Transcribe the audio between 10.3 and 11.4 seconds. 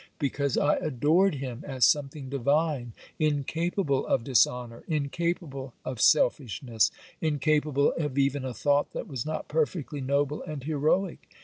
and heroic.